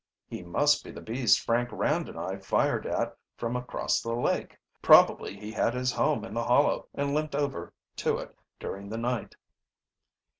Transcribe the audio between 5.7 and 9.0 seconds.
his home in the hollow and limped over to it during the